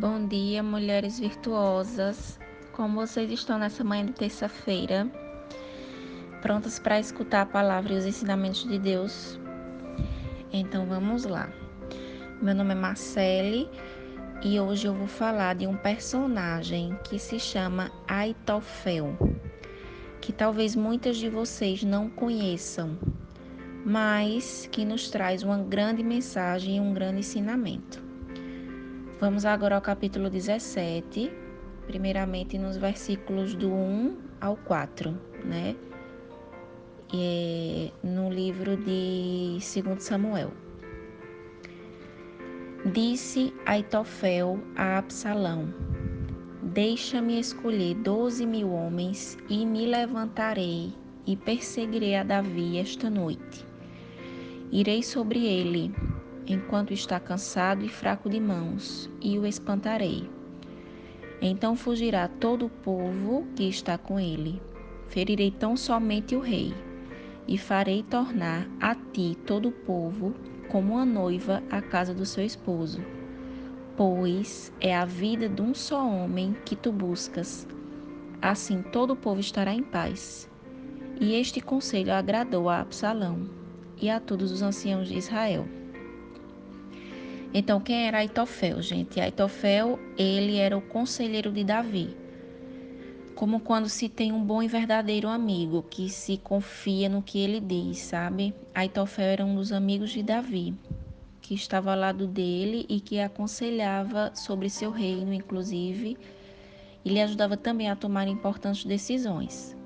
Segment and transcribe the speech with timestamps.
[0.00, 2.40] Bom dia, mulheres virtuosas.
[2.72, 5.06] Como vocês estão nessa manhã de terça-feira?
[6.40, 9.38] Prontas para escutar a palavra e os ensinamentos de Deus?
[10.50, 11.52] Então vamos lá.
[12.40, 13.68] Meu nome é Marcele
[14.42, 19.14] e hoje eu vou falar de um personagem que se chama Aitofel,
[20.22, 22.98] que talvez muitas de vocês não conheçam,
[23.84, 28.09] mas que nos traz uma grande mensagem e um grande ensinamento.
[29.20, 31.30] Vamos agora ao capítulo 17,
[31.86, 35.76] primeiramente nos versículos do 1 ao 4, né?
[37.12, 40.50] E é no livro de 2 Samuel.
[42.94, 45.68] Disse Aitofel a Absalão:
[46.62, 50.94] Deixa-me escolher doze mil homens e me levantarei
[51.26, 53.66] e perseguirei a Davi esta noite.
[54.72, 55.92] Irei sobre ele
[56.52, 60.28] enquanto está cansado e fraco de mãos, e o espantarei.
[61.40, 64.60] Então fugirá todo o povo que está com ele.
[65.08, 66.74] Ferirei tão somente o rei,
[67.46, 70.34] e farei tornar a ti todo o povo
[70.68, 73.02] como uma noiva à casa do seu esposo.
[73.96, 77.66] Pois é a vida de um só homem que tu buscas.
[78.40, 80.48] Assim todo o povo estará em paz.
[81.20, 83.50] E este conselho agradou a Absalão
[84.00, 85.79] e a todos os anciãos de Israel.
[87.52, 89.20] Então, quem era Aitofel, gente?
[89.20, 92.16] Aitofel, ele era o conselheiro de Davi.
[93.34, 97.58] Como quando se tem um bom e verdadeiro amigo que se confia no que ele
[97.58, 98.54] diz, sabe?
[98.72, 100.74] Aitofel era um dos amigos de Davi,
[101.40, 106.16] que estava ao lado dele e que aconselhava sobre seu reino, inclusive,
[107.04, 109.76] e lhe ajudava também a tomar importantes decisões.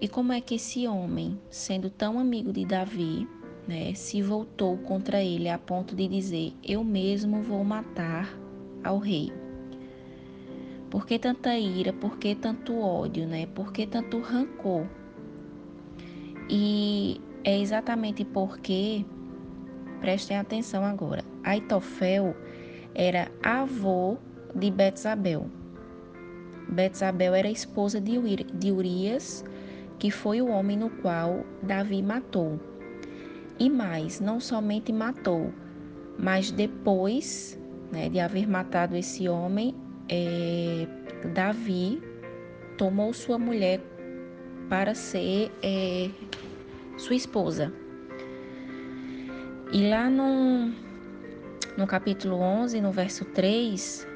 [0.00, 3.28] E como é que esse homem, sendo tão amigo de Davi,
[3.66, 8.38] né, se voltou contra ele a ponto de dizer: Eu mesmo vou matar
[8.82, 9.32] ao rei.
[10.90, 11.92] Por que tanta ira?
[11.92, 13.26] Por que tanto ódio?
[13.26, 13.46] Né?
[13.46, 14.86] Por que tanto rancor?
[16.48, 19.04] E é exatamente porque,
[20.00, 22.36] prestem atenção agora, Aitofel
[22.94, 24.18] era avô
[24.54, 25.46] de Betsabel.
[26.68, 29.44] Betsabel era esposa de Urias,
[29.98, 32.60] que foi o homem no qual Davi matou.
[33.58, 35.52] E mais, não somente matou,
[36.18, 37.58] mas depois
[37.92, 39.74] né, de haver matado esse homem,
[40.08, 40.86] é,
[41.32, 42.02] Davi
[42.76, 43.80] tomou sua mulher
[44.68, 46.10] para ser é,
[46.96, 47.72] sua esposa.
[49.72, 50.72] E lá no,
[51.76, 54.06] no capítulo 11, no verso 3,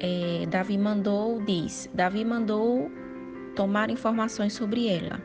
[0.00, 2.90] é, Davi mandou, diz, Davi mandou
[3.54, 5.20] tomar informações sobre ela.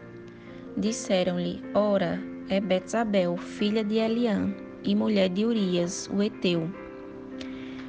[0.77, 2.19] Disseram-lhe, ora,
[2.49, 6.69] é Betsabel, filha de Eliã e mulher de Urias, o Eteu.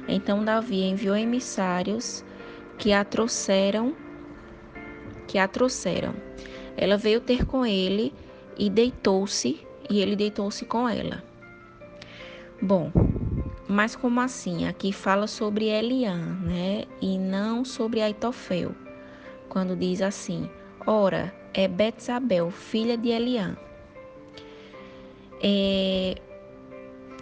[0.07, 2.25] Então Davi enviou emissários
[2.77, 3.95] que a trouxeram,
[5.27, 6.13] que a trouxeram.
[6.75, 8.13] Ela veio ter com ele
[8.57, 9.59] e deitou-se,
[9.89, 11.23] e ele deitou-se com ela.
[12.61, 12.91] Bom,
[13.67, 14.67] mas como assim?
[14.67, 16.85] Aqui fala sobre Eliã, né?
[17.01, 18.71] E não sobre Aitofel.
[19.49, 20.49] Quando diz assim:
[20.85, 23.57] Ora, é Betsabel, filha de Eliã.
[25.39, 26.15] É,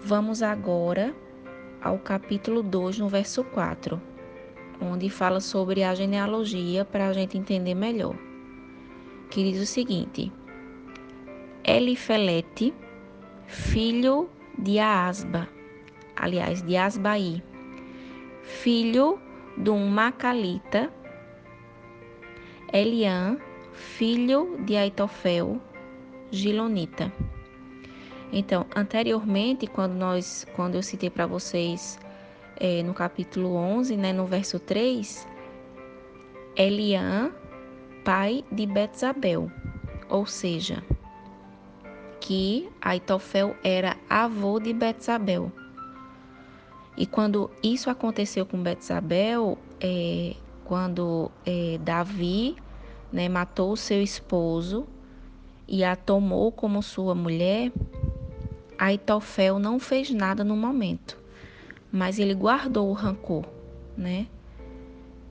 [0.02, 1.14] vamos agora
[1.82, 4.02] ao capítulo 2, no verso 4,
[4.80, 8.16] onde fala sobre a genealogia para a gente entender melhor.
[9.30, 10.32] Que diz o seguinte:
[11.62, 12.74] Elifelete,
[13.48, 15.50] filho de Asba,
[16.16, 17.44] aliás, de Asbaí,
[18.44, 19.20] filho
[19.58, 20.90] de um Macalita,
[22.72, 23.38] Eliã,
[23.74, 25.60] filho de Aitofel,
[26.32, 27.12] Gilonita.
[28.32, 32.00] Então, anteriormente, quando nós, quando eu citei para vocês
[32.58, 35.28] é, no capítulo 11, né, no verso 3,
[36.56, 37.32] Eliã,
[38.04, 39.52] pai de Betzabel,
[40.10, 40.84] ou seja,
[42.20, 45.52] que Aitofel era avô de Betzabel.
[46.98, 50.34] E quando isso aconteceu com Betzabel, é,
[50.64, 52.56] quando é, Davi
[53.12, 54.88] né, matou seu esposo
[55.68, 57.72] e a tomou como sua mulher,
[58.78, 61.18] Aitofel não fez nada no momento,
[61.92, 63.46] mas ele guardou o rancor,
[63.98, 64.28] né?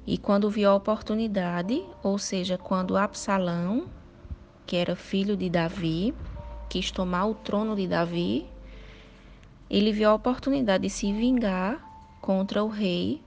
[0.07, 3.87] E quando viu a oportunidade, ou seja, quando Absalão,
[4.67, 6.15] que era filho de Davi,
[6.69, 8.47] quis tomar o trono de Davi,
[9.71, 11.79] ele viu a oportunidade de se vingar
[12.21, 13.23] contra o rei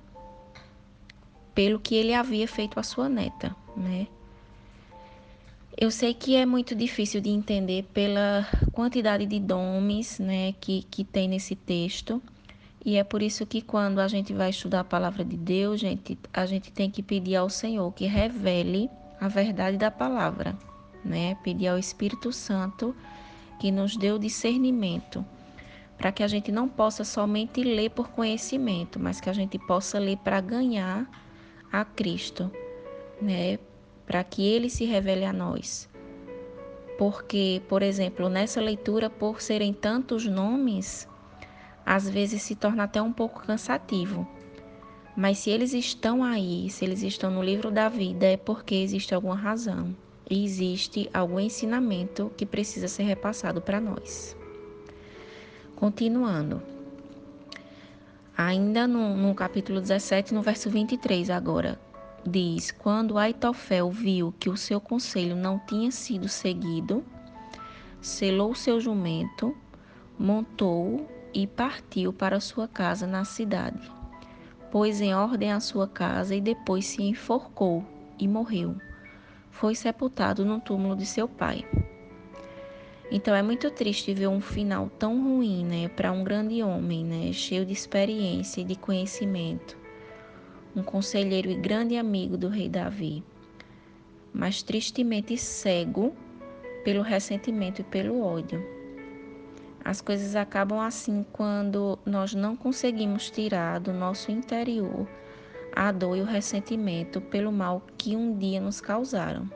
[1.54, 4.08] pelo que ele havia feito à sua neta, né?
[5.80, 11.04] Eu sei que é muito difícil de entender pela quantidade de nomes né, que, que
[11.04, 12.20] tem nesse texto
[12.84, 16.18] E é por isso que quando a gente vai estudar a palavra de Deus, gente,
[16.34, 18.90] a gente tem que pedir ao Senhor que revele
[19.22, 20.58] a verdade da palavra,
[21.06, 21.36] né?
[21.44, 22.96] Pedir ao Espírito Santo
[23.60, 25.24] que nos dê o discernimento,
[25.98, 30.00] para que a gente não possa somente ler por conhecimento, mas que a gente possa
[30.00, 31.08] ler para ganhar
[31.72, 32.50] a Cristo,
[33.22, 33.60] né?
[34.08, 35.88] Para que ele se revele a nós.
[36.98, 41.08] Porque, por exemplo, nessa leitura, por serem tantos nomes,
[41.86, 44.28] às vezes se torna até um pouco cansativo.
[45.16, 49.14] Mas se eles estão aí, se eles estão no livro da vida, é porque existe
[49.14, 49.96] alguma razão
[50.30, 54.36] e existe algum ensinamento que precisa ser repassado para nós.
[55.76, 56.62] Continuando.
[58.36, 61.80] Ainda no, no, capítulo 17, no verso 23, agora,
[62.28, 67.04] diz: Quando Aitofel viu que o seu conselho não tinha sido seguido,
[68.02, 69.56] selou seu jumento,
[70.20, 73.92] montou e partiu para sua casa na cidade.
[74.72, 77.84] Pôs em ordem a sua casa e depois se enforcou
[78.20, 78.76] e morreu.
[79.50, 81.66] Foi sepultado no túmulo de seu pai.
[83.10, 87.32] Então é muito triste ver um final tão ruim, né, para um grande homem, né,
[87.32, 89.78] cheio de experiência e de conhecimento,
[90.78, 93.24] um conselheiro e grande amigo do rei Davi,
[94.32, 96.16] mas tristemente cego
[96.84, 98.64] pelo ressentimento e pelo ódio.
[99.84, 105.08] As coisas acabam assim quando nós não conseguimos tirar do nosso interior
[105.76, 109.50] a dor e o ressentimento pelo mal que um dia nos causaram.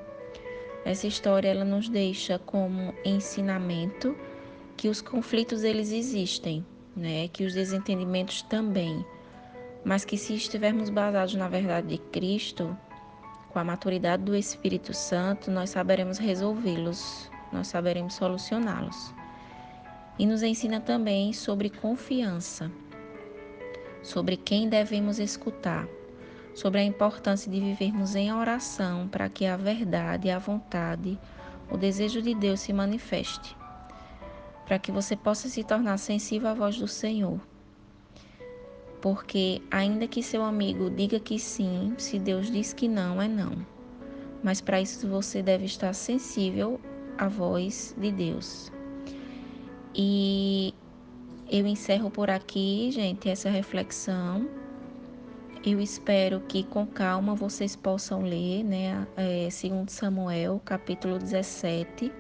[0.84, 4.16] Essa história ela nos deixa como ensinamento
[4.76, 6.66] que os conflitos eles existem,
[6.96, 7.28] né?
[7.28, 9.06] Que os desentendimentos também,
[9.84, 12.78] mas que se estivermos basados na verdade de Cristo,
[13.50, 19.14] com a maturidade do Espírito Santo, nós saberemos resolvê-los, nós saberemos solucioná-los
[20.18, 22.72] e nos ensina também sobre confiança,
[24.04, 25.88] sobre quem devemos escutar,
[26.54, 31.18] sobre a importância de vivermos em oração para que a verdade, a vontade,
[31.70, 33.56] o desejo de Deus se manifeste,
[34.66, 37.40] para que você possa se tornar sensível à voz do Senhor.
[39.02, 43.54] Porque, ainda que seu amigo diga que sim, se Deus diz que não, é não.
[44.44, 46.80] Mas para isso você deve estar sensível
[47.18, 48.72] à voz de Deus.
[49.96, 50.74] E
[51.50, 54.48] eu encerro por aqui, gente, essa reflexão.
[55.66, 62.12] Eu espero que com calma vocês possam ler, né, é, segundo Samuel, capítulo 17,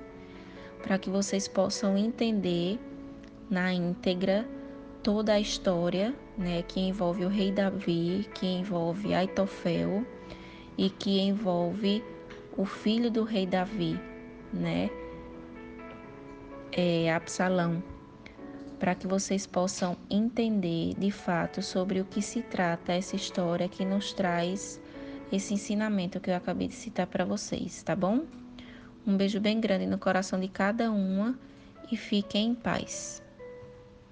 [0.84, 2.80] para que vocês possam entender
[3.50, 4.48] na íntegra
[5.04, 10.06] toda a história, né, que envolve o rei Davi, que envolve Aitofel
[10.78, 12.04] e que envolve
[12.58, 14.00] o filho do rei Davi,
[14.54, 14.90] né?
[16.72, 17.84] é, Absalão,
[18.80, 23.86] para que vocês possam entender de fato sobre o que se trata essa história que
[23.86, 24.82] nos traz
[25.32, 28.26] esse ensinamento que eu acabei de citar para vocês, tá bom?
[29.06, 31.38] Um beijo bem grande no coração de cada uma
[31.92, 33.22] e fiquem em paz.